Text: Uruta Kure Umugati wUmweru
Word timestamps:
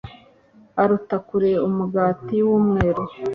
Uruta 0.81 1.15
Kure 1.27 1.51
Umugati 1.67 2.35
wUmweru 2.47 3.03